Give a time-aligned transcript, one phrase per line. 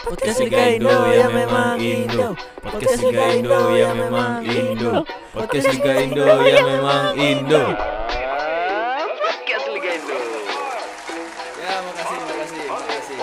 [0.00, 2.32] Podcast Liga Indo ya memang Indo.
[2.64, 5.04] Podcast Liga Indo ya memang Indo.
[5.36, 7.62] Podcast Liga Indo ya memang Indo.
[9.20, 10.16] Podcast Liga Indo.
[11.60, 13.18] Ya makasih makasih makasih.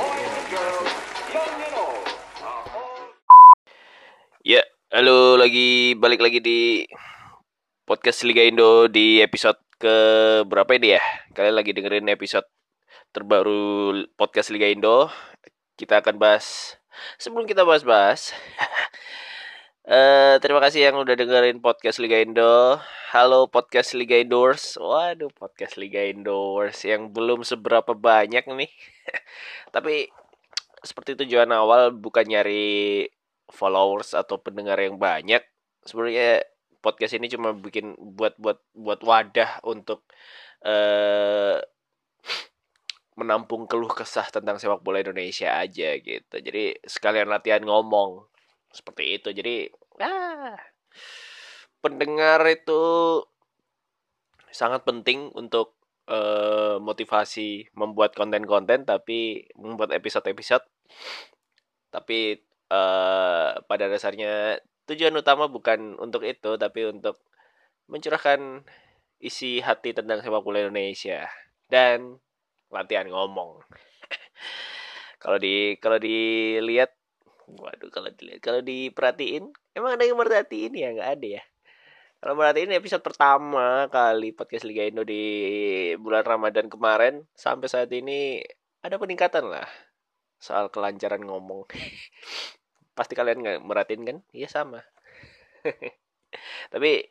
[4.46, 4.62] Ya,
[4.94, 6.85] halo lagi balik lagi di
[7.89, 9.96] podcast Liga Indo di episode ke
[10.46, 11.01] berapa ini ya?
[11.33, 12.46] Kalian lagi dengerin episode
[13.17, 15.09] terbaru podcast Liga Indo.
[15.78, 16.73] Kita akan bahas
[17.21, 18.33] sebelum kita bahas-bahas.
[19.85, 22.81] eh terima kasih yang udah dengerin podcast Liga Indo.
[23.13, 24.81] Halo podcast Liga Indoors.
[24.81, 28.73] Waduh, podcast Liga Indoors yang belum seberapa banyak nih.
[29.75, 30.09] Tapi
[30.81, 33.05] seperti tujuan awal bukan nyari
[33.53, 35.45] followers atau pendengar yang banyak.
[35.85, 36.41] Sebenarnya
[36.81, 40.02] podcast ini cuma bikin buat buat buat wadah untuk
[40.66, 41.61] eh
[43.17, 46.35] menampung keluh kesah tentang sepak bola Indonesia aja gitu.
[46.38, 48.23] Jadi sekalian latihan ngomong
[48.70, 49.30] seperti itu.
[49.34, 49.67] Jadi
[50.00, 50.53] ah,
[51.81, 52.81] pendengar itu
[54.53, 55.78] sangat penting untuk
[56.09, 60.66] eh, motivasi membuat konten-konten tapi membuat episode-episode
[61.91, 62.39] tapi
[62.72, 67.19] eh, pada dasarnya tujuan utama bukan untuk itu tapi untuk
[67.91, 68.63] mencurahkan
[69.19, 71.28] isi hati tentang sepak bola Indonesia
[71.67, 72.22] dan
[72.71, 73.63] latihan ngomong.
[75.23, 76.93] kalau di kalau dilihat
[77.47, 80.73] waduh kalau dilihat kalau diperhatiin emang ada yang merhatiin?
[80.75, 81.43] Ya nggak ada ya.
[82.17, 85.23] Kalau merhatiin episode pertama kali podcast Liga Indo di
[86.01, 88.41] bulan Ramadan kemarin sampai saat ini
[88.81, 89.69] ada peningkatan lah
[90.41, 91.69] soal kelancaran ngomong.
[92.97, 94.17] Pasti kalian nggak merhatiin kan?
[94.33, 94.81] Iya sama.
[96.73, 97.05] Tapi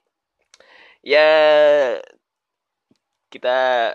[1.07, 1.29] ya
[3.31, 3.93] kita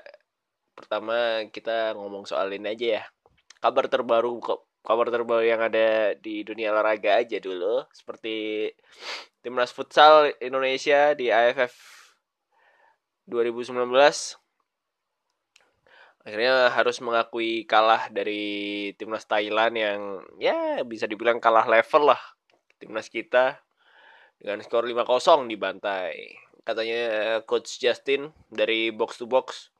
[0.81, 3.03] pertama kita ngomong soal ini aja ya.
[3.61, 4.41] Kabar terbaru
[4.81, 8.69] kabar terbaru yang ada di dunia olahraga aja dulu seperti
[9.45, 11.73] timnas futsal Indonesia di AFF
[13.29, 13.77] 2019
[16.21, 19.99] akhirnya harus mengakui kalah dari timnas Thailand yang
[20.37, 22.21] ya bisa dibilang kalah level lah
[22.77, 23.57] timnas kita
[24.37, 27.01] dengan skor 5-0 dibantai katanya
[27.45, 29.70] coach Justin dari box to box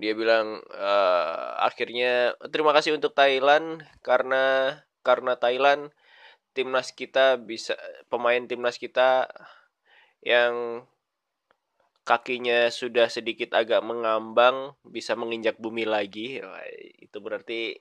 [0.00, 4.74] dia bilang uh, akhirnya terima kasih untuk Thailand karena
[5.04, 5.92] karena Thailand
[6.56, 7.76] timnas kita bisa
[8.08, 9.28] pemain timnas kita
[10.24, 10.84] yang
[12.04, 16.42] kakinya sudah sedikit agak mengambang bisa menginjak bumi lagi.
[16.98, 17.76] Itu berarti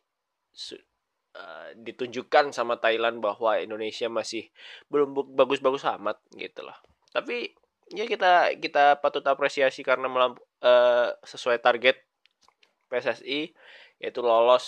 [1.33, 4.51] uh, ditunjukkan sama Thailand bahwa Indonesia masih
[4.91, 6.77] belum bagus-bagus amat gitu loh.
[7.09, 7.49] Tapi
[7.89, 12.08] ya kita kita patut apresiasi karena melampu, uh, sesuai target
[12.89, 13.53] PSSI
[14.01, 14.65] yaitu lolos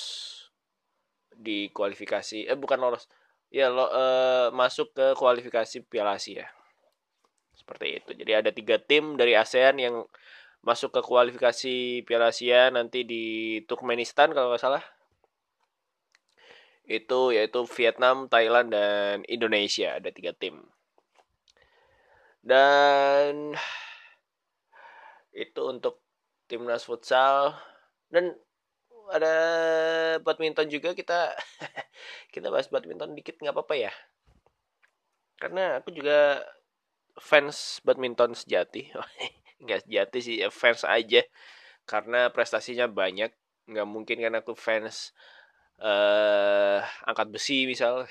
[1.34, 3.10] di kualifikasi eh bukan lolos
[3.52, 6.48] ya lo, eh, masuk ke kualifikasi Piala Asia.
[7.52, 8.12] Seperti itu.
[8.16, 9.96] Jadi ada tiga tim dari ASEAN yang
[10.64, 13.24] masuk ke kualifikasi Piala Asia nanti di
[13.68, 14.84] Turkmenistan kalau nggak salah.
[16.88, 20.00] Itu yaitu Vietnam, Thailand dan Indonesia.
[20.00, 20.64] Ada tiga tim.
[22.42, 23.54] Dan
[25.32, 26.02] itu untuk
[26.50, 27.56] timnas futsal
[28.12, 28.36] dan
[29.12, 29.36] ada
[30.24, 31.36] badminton juga kita
[32.34, 33.92] kita bahas badminton dikit nggak apa-apa ya.
[35.42, 36.46] Karena aku juga
[37.18, 38.94] fans badminton sejati.
[39.62, 41.26] Nggak sejati sih ya fans aja.
[41.90, 43.34] Karena prestasinya banyak.
[43.66, 45.18] Nggak mungkin kan aku fans
[45.82, 48.06] uh, angkat besi misal.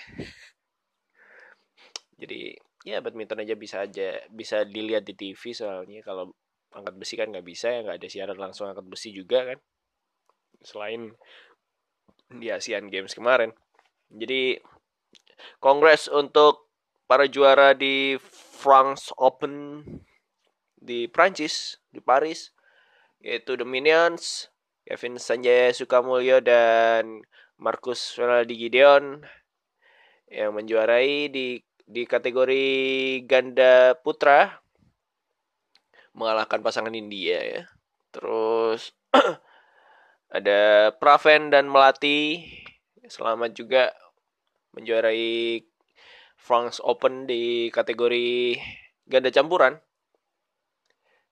[2.21, 6.03] Jadi ya badminton aja bisa aja bisa dilihat di TV soalnya.
[6.03, 6.35] Kalau
[6.75, 9.59] angkat besi kan nggak bisa ya nggak ada siaran langsung angkat besi juga kan
[10.63, 11.13] selain
[12.31, 13.51] di Asian Games kemarin.
[14.11, 14.61] Jadi
[15.59, 16.71] kongres untuk
[17.11, 18.15] para juara di
[18.61, 19.83] France Open
[20.81, 22.55] di Prancis di Paris
[23.21, 24.49] yaitu The Minions,
[24.89, 27.21] Kevin Sanjaya Sukamulyo dan
[27.61, 29.21] Marcus Ronaldi Gideon
[30.31, 32.67] yang menjuarai di di kategori
[33.27, 34.63] ganda putra
[36.15, 37.63] mengalahkan pasangan India ya.
[38.15, 38.95] Terus
[40.31, 42.47] ada Praven dan Melati.
[43.11, 43.91] Selamat juga
[44.79, 45.59] menjuarai
[46.39, 48.55] France Open di kategori
[49.11, 49.75] ganda campuran.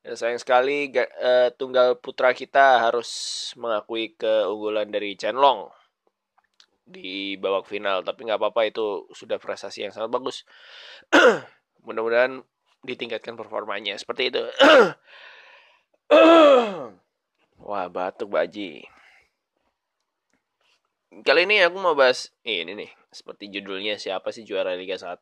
[0.02, 3.10] Dan sayang sekali uh, tunggal putra kita harus
[3.54, 5.70] mengakui keunggulan dari Chen Long
[6.82, 8.02] di babak final.
[8.02, 10.42] Tapi nggak apa-apa itu sudah prestasi yang sangat bagus.
[11.86, 12.42] Mudah-mudahan
[12.82, 13.94] ditingkatkan performanya.
[13.94, 14.42] Seperti itu
[17.58, 18.86] Wah, batuk Baji.
[21.26, 25.18] kali ini aku mau bahas ini nih, seperti judulnya siapa sih juara Liga 1?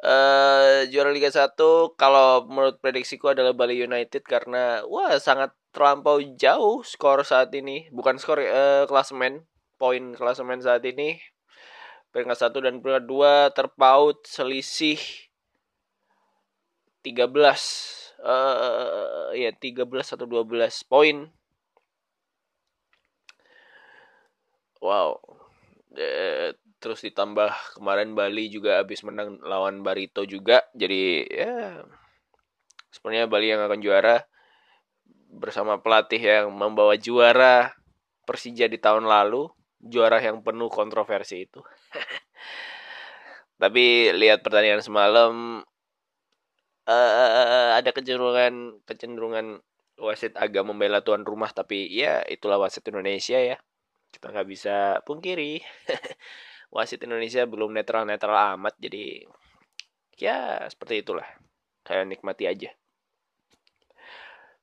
[0.00, 1.58] Eh juara Liga 1
[1.98, 7.90] kalau menurut prediksiku adalah Bali United karena wah sangat terlampau jauh skor saat ini.
[7.90, 9.44] Bukan skor eh, klasemen,
[9.82, 11.18] poin klasemen saat ini.
[12.14, 14.98] Peringkat 1 dan peringkat 2 terpaut selisih
[17.02, 21.28] 13 eh ya 13 atau 12 poin.
[24.80, 25.20] Wow.
[25.98, 31.84] Eh, terus ditambah kemarin Bali juga habis menang lawan Barito juga jadi ya
[32.88, 34.24] sebenarnya Bali yang akan juara
[35.28, 37.76] bersama pelatih yang membawa juara
[38.24, 39.52] Persija di tahun lalu
[39.84, 41.60] juara yang penuh kontroversi itu
[43.62, 45.60] tapi lihat pertandingan semalam
[46.88, 49.60] uh, ada kecenderungan kecenderungan
[50.00, 53.56] wasit agak membela tuan rumah tapi ya itulah wasit Indonesia ya.
[54.10, 55.62] Kita nggak bisa pungkiri.
[56.70, 59.26] Wasit Indonesia belum netral-netral amat jadi
[60.14, 61.26] ya seperti itulah.
[61.82, 62.70] Kayak nikmati aja.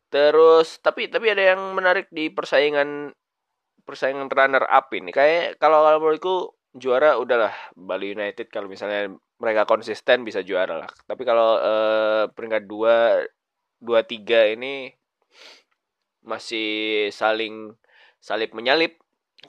[0.07, 3.11] Terus tapi tapi ada yang menarik di persaingan
[3.83, 5.11] persaingan runner up ini.
[5.11, 6.35] Kayak kalau kalau menurutku
[6.77, 12.63] juara udahlah Bali United kalau misalnya mereka konsisten bisa juara lah tapi kalau eh, peringkat
[12.65, 13.21] dua
[13.77, 14.89] dua tiga ini
[16.25, 17.73] masih saling
[18.17, 18.99] salip menyalip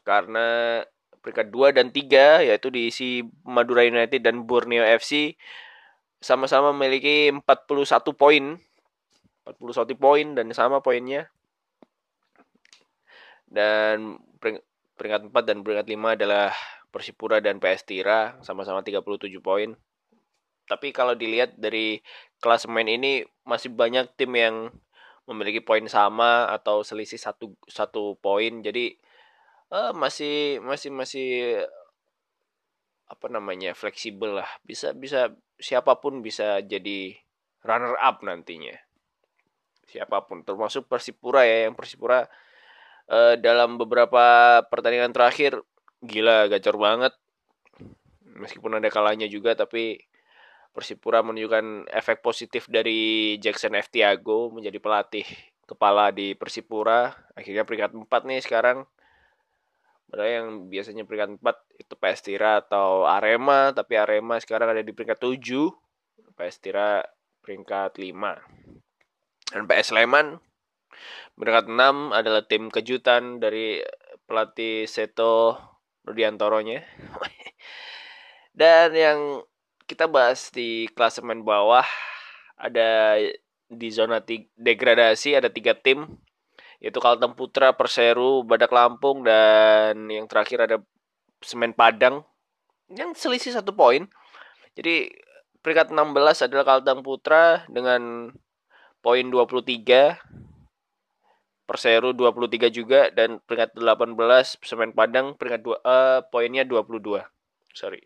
[0.05, 0.81] karena
[1.19, 5.35] peringkat 2 dan 3 yaitu diisi Madura United dan Borneo FC
[6.23, 7.45] sama-sama memiliki 41
[8.15, 8.45] poin.
[9.45, 11.29] 41 poin dan sama poinnya.
[13.49, 14.21] Dan
[14.97, 16.53] peringkat 4 dan peringkat 5 adalah
[16.89, 19.05] Persipura dan PS Tira sama-sama 37
[19.45, 19.77] poin.
[20.69, 22.01] Tapi kalau dilihat dari
[22.41, 24.69] klasemen ini masih banyak tim yang
[25.29, 28.61] memiliki poin sama atau selisih satu satu poin.
[28.61, 28.97] Jadi
[29.73, 31.29] uh, masih masih masih
[33.09, 37.17] apa namanya fleksibel lah bisa bisa siapa pun bisa jadi
[37.65, 38.77] runner up nantinya
[39.89, 42.29] siapa pun termasuk Persipura ya yang Persipura
[43.09, 45.57] uh, dalam beberapa pertandingan terakhir
[46.03, 47.15] gila gacor banget
[48.39, 49.99] meskipun ada kalanya juga tapi
[50.69, 53.91] Persipura menunjukkan efek positif dari Jackson F.
[53.91, 55.27] Tiago menjadi pelatih
[55.67, 58.87] kepala di Persipura akhirnya peringkat 4 nih sekarang
[60.09, 64.97] Padahal yang biasanya peringkat 4 itu PS Tira atau Arema, tapi Arema sekarang ada di
[64.97, 65.69] peringkat 7,
[66.33, 67.05] PS Tira
[67.45, 69.53] peringkat 5.
[69.53, 70.41] Dan PS Sleman
[71.37, 73.85] peringkat 6 adalah tim kejutan dari
[74.25, 75.61] pelatih Seto
[76.09, 76.81] Rudiantoronya.
[78.59, 79.19] Dan yang
[79.85, 81.85] kita bahas di klasemen bawah
[82.59, 83.21] ada
[83.69, 84.25] di zona
[84.57, 86.09] degradasi ada tiga tim
[86.79, 90.77] yaitu Kalteng Putra, Perseru, Badak Lampung dan yang terakhir ada
[91.43, 92.23] Semen Padang
[92.91, 94.07] yang selisih satu poin.
[94.79, 95.11] Jadi
[95.63, 98.33] peringkat 16 adalah Kalteng Putra dengan
[99.03, 100.48] poin 23.
[101.69, 104.17] Perseru 23 juga dan peringkat 18
[104.65, 107.21] Semen Padang peringkat 2 uh, eh, poinnya 22.
[107.77, 108.01] Sorry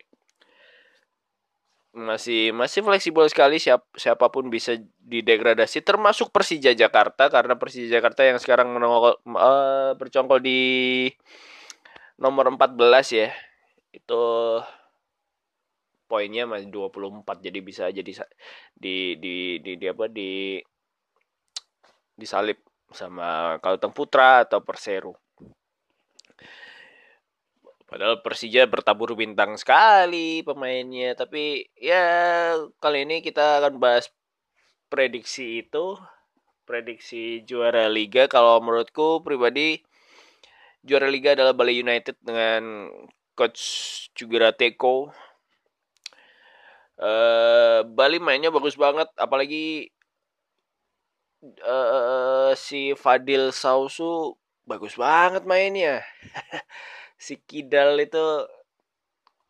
[1.92, 8.24] masih masih fleksibel sekali siap siapa pun bisa didegradasi termasuk Persija Jakarta karena Persija Jakarta
[8.24, 11.12] yang sekarang menongol uh, bercongkol di
[12.16, 12.80] nomor 14
[13.12, 13.28] ya
[13.92, 14.24] itu
[16.08, 18.16] poinnya masih 24 jadi bisa aja di
[18.72, 20.56] di di di, di apa di
[22.16, 25.16] disalip sama Kalteng Putra atau Perseru
[27.92, 31.12] Padahal Persija bertabur bintang sekali pemainnya.
[31.12, 34.08] Tapi ya kali ini kita akan bahas
[34.88, 36.00] prediksi itu.
[36.64, 38.32] Prediksi juara liga.
[38.32, 39.84] Kalau menurutku pribadi
[40.80, 42.88] juara liga adalah Bali United dengan
[43.36, 43.60] coach
[44.16, 45.12] Jugera Teko.
[46.96, 49.12] Uh, Bali mainnya bagus banget.
[49.20, 49.92] Apalagi
[51.42, 56.06] uh, si Fadil Sausu bagus banget mainnya.
[57.18, 58.46] si Kidal itu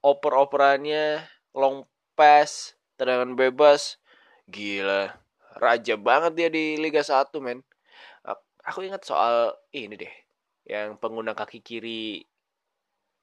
[0.03, 1.23] oper-operannya
[1.55, 1.85] long
[2.17, 4.01] pass, tendangan bebas,
[4.49, 5.15] gila.
[5.57, 7.61] Raja banget dia di Liga 1, men.
[8.63, 10.15] Aku ingat soal ini deh,
[10.71, 12.23] yang pengguna kaki kiri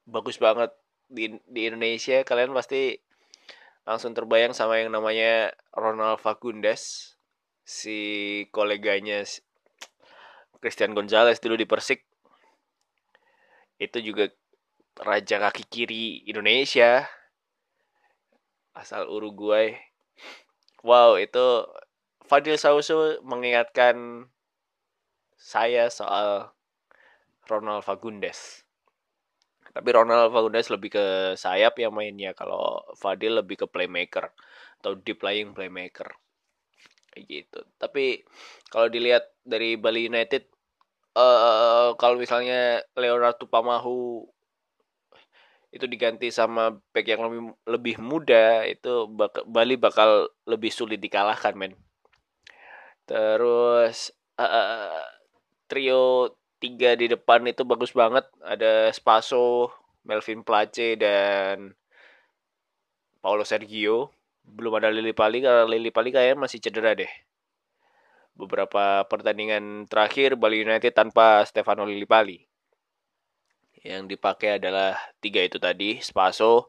[0.04, 0.68] bagus banget
[1.08, 2.20] di di Indonesia.
[2.28, 2.92] Kalian pasti
[3.88, 7.16] langsung terbayang sama yang namanya Ronald Fagundes,
[7.70, 7.98] si
[8.50, 9.22] koleganya
[10.58, 12.02] Christian Gonzalez dulu di Persik.
[13.78, 14.26] Itu juga
[14.98, 17.06] raja kaki kiri Indonesia
[18.74, 19.78] asal Uruguay.
[20.82, 21.70] Wow, itu
[22.26, 24.26] Fadil Sausu mengingatkan
[25.38, 26.50] saya soal
[27.46, 28.66] Ronald Fagundes.
[29.70, 31.06] Tapi Ronald Fagundes lebih ke
[31.38, 32.34] sayap yang mainnya.
[32.34, 34.34] Kalau Fadil lebih ke playmaker
[34.82, 36.18] atau deep lying playmaker.
[37.10, 37.60] Kayak gitu.
[37.78, 38.22] Tapi
[38.70, 40.46] kalau dilihat dari Bali United
[41.10, 44.22] eh kalau misalnya Leonardo Pamahu
[45.70, 51.54] itu diganti sama back yang lebih lebih muda itu bak Bali bakal lebih sulit dikalahkan
[51.54, 51.74] men.
[53.06, 55.06] Terus uh,
[55.70, 58.26] trio tiga di depan itu bagus banget.
[58.42, 59.70] Ada Spaso,
[60.06, 61.74] Melvin Place dan
[63.22, 64.10] Paulo Sergio.
[64.44, 67.10] Belum ada Lili Pali karena Lili Pali kayaknya masih cedera deh.
[68.34, 72.40] Beberapa pertandingan terakhir Bali United tanpa Stefano Lillipali.
[73.80, 76.68] Yang dipakai adalah tiga itu tadi, Spaso,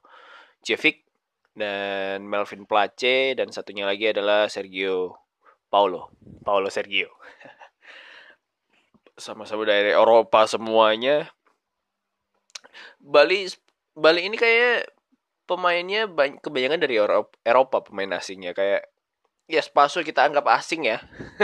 [0.63, 1.03] Cevic,
[1.51, 5.19] dan Melvin Place, dan satunya lagi adalah Sergio
[5.67, 6.11] Paulo.
[6.43, 7.11] Paulo Sergio.
[9.19, 11.27] Sama-sama dari Eropa semuanya.
[12.99, 13.51] Bali
[13.91, 14.87] Bali ini kayak
[15.45, 18.55] pemainnya banyak kebanyakan dari Eropa, Eropa pemain asingnya.
[18.55, 18.87] Kayak
[19.51, 21.03] ya Spaso kita anggap asing ya.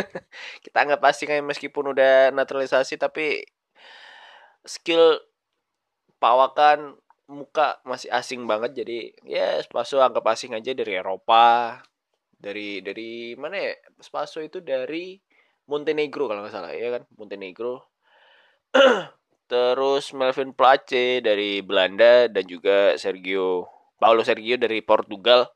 [0.66, 3.44] kita anggap asing aja meskipun udah naturalisasi tapi
[4.63, 5.20] skill
[6.22, 6.96] pawakan
[7.27, 8.84] muka masih asing banget.
[8.84, 11.77] Jadi ya Spaso anggap asing aja dari Eropa
[12.38, 13.74] dari dari mana ya?
[14.00, 15.18] Spaso itu dari
[15.68, 17.04] Montenegro kalau nggak salah ya kan?
[17.18, 17.84] Montenegro.
[19.51, 25.50] Terus Melvin Place dari Belanda dan juga Sergio Paulo Sergio dari Portugal.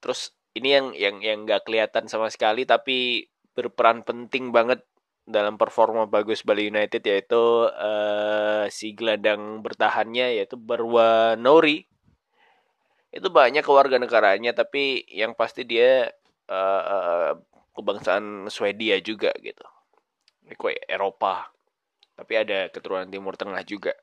[0.00, 4.82] Terus ini yang yang yang nggak kelihatan sama sekali tapi berperan penting banget
[5.28, 11.84] dalam performa bagus Bali United yaitu uh, si gelandang bertahannya yaitu Barwa Nori
[13.12, 16.08] itu banyak kewarganegaranya tapi yang pasti dia
[16.48, 17.36] uh,
[17.76, 19.64] kebangsaan Swedia juga gitu.
[20.56, 21.52] Kue Eropa.
[22.16, 23.94] Tapi ada keturunan Timur Tengah juga.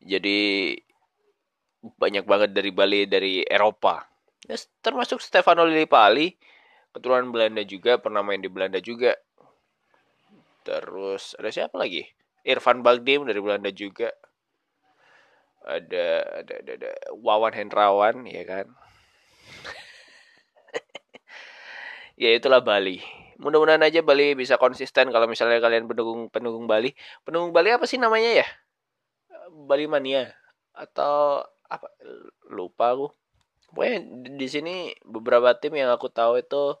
[0.00, 0.72] Jadi
[1.80, 4.04] banyak banget dari Bali dari Eropa
[4.44, 6.32] ya, termasuk Stefano Lillipali
[6.92, 9.16] keturunan Belanda juga pernah main di Belanda juga
[10.70, 12.04] Terus ada siapa lagi?
[12.44, 14.12] Irfan Bagdim dari Belanda juga.
[15.60, 16.06] Ada
[16.40, 18.66] ada ada, ada Wawan Hendrawan ya kan.
[22.22, 23.00] ya itulah Bali.
[23.40, 26.92] Mudah-mudahan aja Bali bisa konsisten kalau misalnya kalian pendukung pendukung Bali.
[27.24, 28.46] Pendukung Bali apa sih namanya ya?
[29.50, 30.32] Bali Mania
[30.76, 31.88] atau apa?
[32.50, 33.06] Lupa aku.
[33.70, 33.98] Pokoknya
[34.34, 36.76] di sini beberapa tim yang aku tahu itu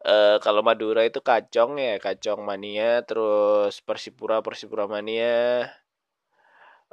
[0.00, 5.68] Uh, kalau Madura itu Kacong ya, Kacong Mania, terus Persipura Persipura Mania,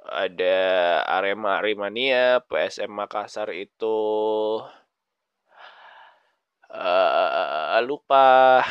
[0.07, 0.59] ada
[1.07, 3.97] Arema Aremania, PSM Makassar itu
[6.71, 8.63] uh, lupa.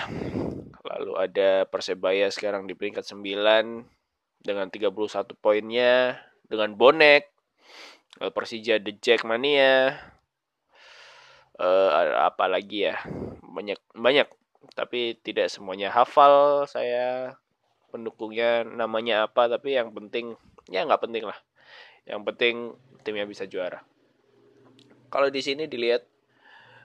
[0.84, 3.24] Lalu ada Persebaya sekarang di peringkat 9
[4.40, 4.92] dengan 31
[5.40, 7.35] poinnya dengan bonek.
[8.20, 9.96] Persija The Jack Mania.
[11.56, 11.88] Uh,
[12.20, 13.00] apa lagi ya?
[13.56, 14.28] banyak banyak
[14.76, 17.40] tapi tidak semuanya hafal saya
[17.88, 20.36] pendukungnya namanya apa tapi yang penting
[20.68, 21.38] ya nggak penting lah
[22.04, 23.80] yang penting timnya bisa juara
[25.08, 26.04] kalau di sini dilihat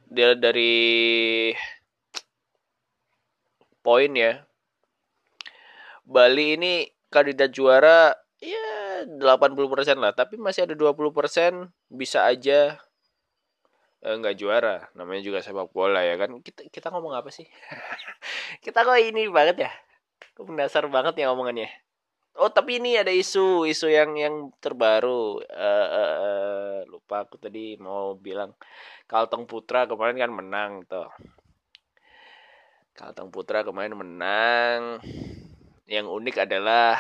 [0.08, 1.52] dia dari
[3.84, 4.48] poin ya
[6.08, 8.16] Bali ini kandidat juara
[9.04, 12.78] ya 80% lah tapi masih ada 20% bisa aja
[14.02, 14.90] eh, nggak juara.
[14.98, 16.42] Namanya juga sepak bola ya kan.
[16.42, 17.46] Kita kita ngomong apa sih?
[18.66, 19.72] Kita kok ini banget ya?
[20.42, 21.70] Mendasar banget ya ngomongannya
[22.40, 25.44] oh tapi ini ada isu isu yang yang terbaru.
[25.44, 28.56] Uh, uh, uh, lupa aku tadi mau bilang.
[29.10, 31.10] Kalteng Putra kemarin kan menang tuh.
[32.96, 35.04] Kalteng Putra kemarin menang.
[35.92, 36.96] Yang unik adalah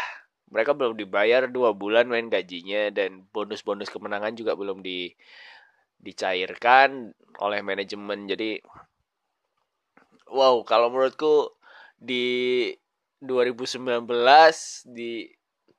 [0.51, 5.15] mereka belum dibayar dua bulan main gajinya dan bonus-bonus kemenangan juga belum di
[6.03, 8.27] dicairkan oleh manajemen.
[8.27, 8.59] Jadi
[10.27, 11.55] wow kalau menurutku
[11.95, 12.67] di
[13.23, 14.09] 2019
[14.91, 15.29] di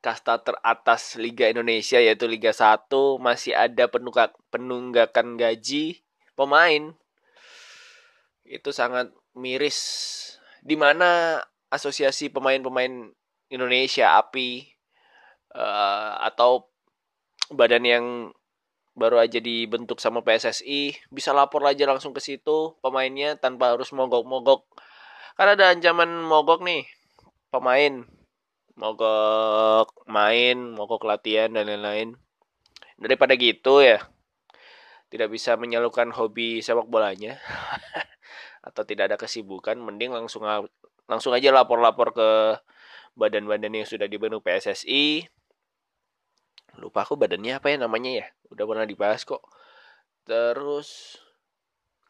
[0.03, 2.91] kasta teratas Liga Indonesia yaitu Liga 1
[3.23, 6.03] masih ada penunggak, penunggakan gaji
[6.35, 6.91] pemain.
[8.43, 9.79] Itu sangat miris.
[10.59, 11.39] Di mana
[11.71, 13.15] asosiasi pemain-pemain
[13.53, 14.65] Indonesia API
[15.53, 16.73] uh, atau
[17.53, 18.05] badan yang
[18.97, 24.65] baru aja dibentuk sama PSSI bisa lapor aja langsung ke situ pemainnya tanpa harus mogok-mogok.
[25.37, 26.89] Karena ada ancaman mogok nih
[27.53, 28.05] pemain.
[28.73, 32.17] Mogok main mogok latihan dan lain-lain.
[32.97, 34.01] Daripada gitu ya
[35.13, 37.37] tidak bisa menyalurkan hobi sepak bolanya
[38.67, 40.41] atau tidak ada kesibukan mending langsung
[41.05, 42.29] langsung aja lapor-lapor ke
[43.13, 45.29] badan-badan yang sudah dibentuk PSSI
[46.81, 48.25] lupa aku badannya apa ya namanya ya.
[48.49, 49.45] Udah pernah dibahas kok.
[50.25, 51.21] Terus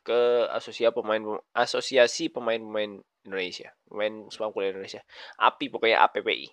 [0.03, 3.75] ke asosiasi pemain asosiasi pemain-pemain Indonesia.
[3.88, 5.03] Pemain sepak bola Indonesia.
[5.39, 6.48] API pokoknya APPI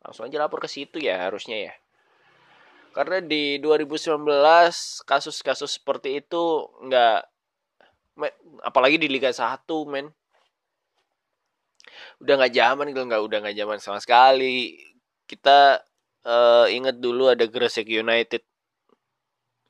[0.00, 1.74] langsung aja lapor ke situ ya harusnya ya.
[2.90, 4.26] Karena di 2019
[5.06, 7.20] kasus-kasus seperti itu nggak
[8.66, 10.10] apalagi di Liga 1 men
[12.22, 14.76] udah nggak zaman gitu nggak udah nggak zaman sama sekali.
[15.24, 15.80] Kita
[16.26, 18.42] uh, ingat dulu ada Gresik United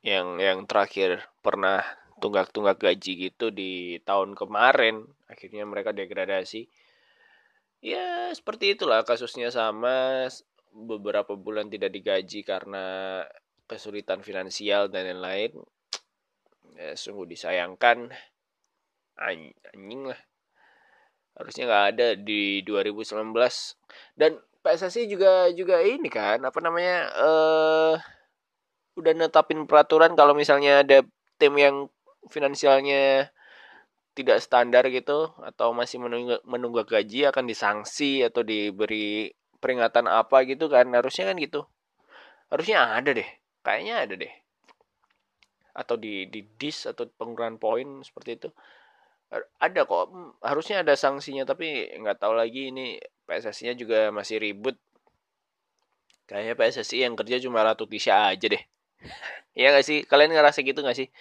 [0.01, 1.85] yang yang terakhir pernah
[2.21, 5.05] tunggak-tunggak gaji gitu di tahun kemarin.
[5.29, 6.69] Akhirnya mereka degradasi.
[7.81, 10.29] Ya seperti itulah kasusnya sama.
[10.71, 13.19] Beberapa bulan tidak digaji karena
[13.67, 15.51] kesulitan finansial dan lain-lain.
[16.79, 18.07] Ya, sungguh disayangkan.
[19.19, 20.21] Anjing lah
[21.37, 23.31] harusnya nggak ada di 2019
[24.19, 27.95] dan PSSI juga juga ini kan apa namanya eh uh,
[28.99, 31.01] udah netapin peraturan kalau misalnya ada
[31.39, 31.87] tim yang
[32.29, 33.31] finansialnya
[34.11, 39.31] tidak standar gitu atau masih menunggu, menunggu gaji akan disanksi atau diberi
[39.63, 40.91] peringatan apa gitu kan.
[40.91, 41.63] Harusnya kan gitu.
[42.51, 43.29] Harusnya ada deh.
[43.63, 44.33] Kayaknya ada deh.
[45.71, 48.49] Atau di di dis atau pengurangan poin seperti itu
[49.59, 50.11] ada kok.
[50.43, 54.75] Harusnya ada sanksinya tapi nggak tahu lagi ini PSSI-nya juga masih ribut.
[56.27, 58.63] Kayaknya PSSI yang kerja cuma Ratu Tisha aja deh.
[59.51, 60.07] Iya gak sih?
[60.07, 61.11] Kalian ngerasa gitu gak sih?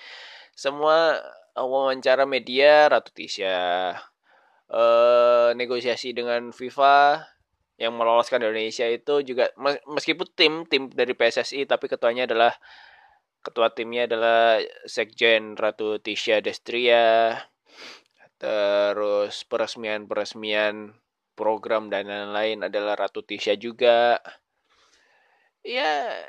[0.54, 1.18] Semua
[1.58, 3.90] eh, wawancara media Ratu Tisha.
[4.70, 7.26] Eh, negosiasi dengan FIFA
[7.74, 9.50] yang meloloskan Indonesia itu juga
[9.88, 12.54] meskipun tim tim dari PSSI tapi ketuanya adalah
[13.42, 17.34] ketua timnya adalah Sekjen Ratu Tisha Destria
[18.40, 20.96] terus peresmian-peresmian
[21.36, 24.16] program dan lain-lain adalah Ratu Tisha juga.
[25.60, 26.24] Ya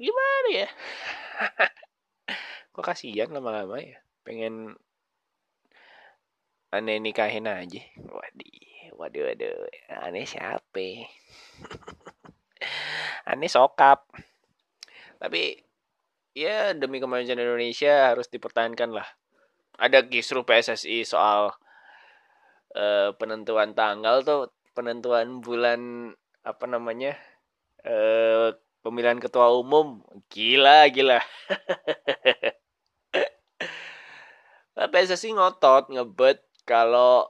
[0.00, 0.68] gimana ya?
[2.72, 4.00] Kok kasihan lama-lama ya?
[4.24, 4.72] Pengen
[6.72, 7.84] aneh nikahin aja.
[8.08, 9.52] Waduh waduh waduh.
[10.00, 10.88] Aneh siapa?
[13.30, 14.08] Aneh sokap.
[15.20, 15.60] Tapi
[16.32, 19.08] ya demi kemajuan Indonesia harus dipertahankan lah
[19.78, 21.54] ada kisru PSSI soal
[22.74, 26.12] uh, penentuan tanggal tuh penentuan bulan
[26.42, 27.14] apa namanya
[27.86, 28.50] uh,
[28.82, 30.02] pemilihan ketua umum.
[30.26, 31.22] Gila gila.
[34.78, 37.26] PSSI ngotot ngebet kalau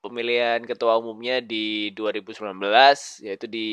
[0.00, 3.68] pemilihan ketua umumnya di 2019 yaitu di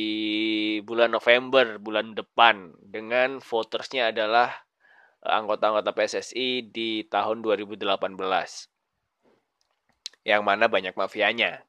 [0.83, 2.73] bulan November bulan depan.
[2.81, 4.66] Dengan votersnya adalah
[5.23, 7.87] anggota-anggota PSSI di tahun 2018
[10.27, 11.63] yang mana banyak mafianya.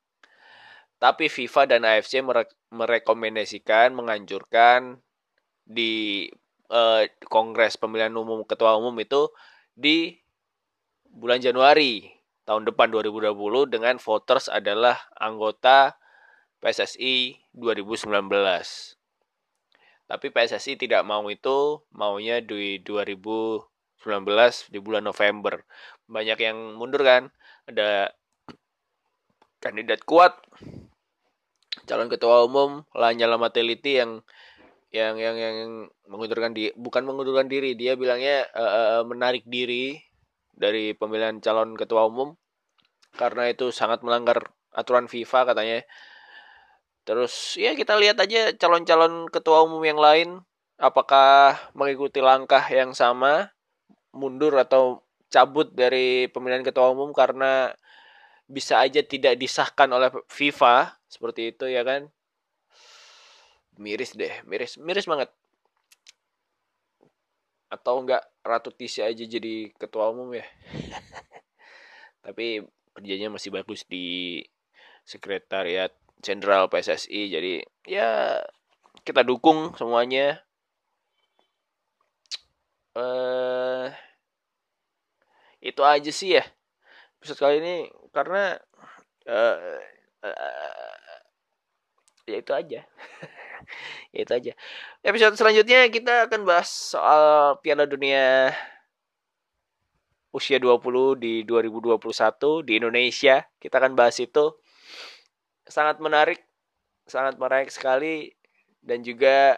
[0.98, 2.18] Tapi FIFA dan AFC
[2.74, 4.98] merekomendasikan, menganjurkan
[5.62, 6.26] di
[6.74, 9.30] uh, Kongres Pemilihan Umum Ketua Umum itu
[9.78, 10.18] di
[11.06, 12.11] bulan Januari
[12.50, 13.30] tahun depan 2020
[13.70, 15.94] dengan voters adalah anggota
[16.58, 18.97] PSSI 2019.
[20.08, 23.68] Tapi PSSI tidak mau itu, maunya di 2019
[24.72, 25.60] di bulan November.
[26.08, 27.28] Banyak yang mundur kan?
[27.68, 28.08] Ada
[29.60, 30.38] kandidat kuat
[31.84, 34.22] calon ketua umum Lanyala Mateliti yang
[34.88, 35.72] yang yang yang
[36.08, 40.00] mengundurkan diri bukan mengundurkan diri dia bilangnya uh, menarik diri
[40.56, 42.32] dari pemilihan calon ketua umum
[43.20, 45.84] karena itu sangat melanggar aturan FIFA katanya
[47.08, 50.44] terus ya kita lihat aja calon-calon ketua umum yang lain.
[50.76, 53.48] Apakah mengikuti langkah yang sama
[54.12, 55.00] mundur atau
[55.32, 57.72] cabut dari pemilihan ketua umum karena
[58.44, 61.00] bisa aja tidak disahkan oleh FIFA?
[61.08, 62.12] Seperti itu ya kan?
[63.80, 65.32] Miris deh miris miris banget.
[67.72, 70.44] Atau enggak Ratu Tisha aja jadi ketua umum ya?
[72.24, 72.60] Tapi
[72.92, 74.44] kerjanya masih bagus di
[75.08, 77.54] sekretariat jenderal PSSI jadi
[77.87, 78.42] ya
[79.07, 80.42] kita dukung semuanya.
[82.98, 83.88] Eh
[85.64, 86.44] itu aja sih ya.
[87.18, 87.76] Episode kali ini
[88.14, 88.59] karena
[89.26, 89.59] uh,
[90.22, 90.96] uh,
[92.28, 92.81] ya itu aja.
[94.14, 94.52] Ya itu aja.
[95.04, 98.48] Episode selanjutnya kita akan bahas soal Piala Dunia
[100.33, 102.00] usia 20 di 2021
[102.64, 103.44] di Indonesia.
[103.61, 104.57] Kita akan bahas itu
[105.68, 106.40] sangat menarik
[107.09, 108.28] sangat menarik sekali
[108.85, 109.57] dan juga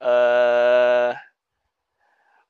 [0.00, 1.12] uh,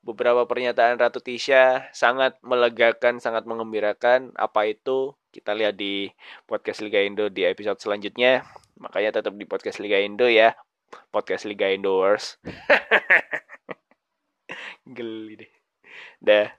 [0.09, 4.33] beberapa pernyataan Ratu Tisha sangat melegakan, sangat mengembirakan.
[4.39, 5.13] Apa itu?
[5.29, 6.09] Kita lihat di
[6.49, 8.47] podcast Liga Indo di episode selanjutnya.
[8.81, 10.57] Makanya tetap di podcast Liga Indo ya.
[11.13, 12.41] podcast Liga Indoors.
[14.97, 15.53] Geli deh.
[16.17, 16.58] Dah.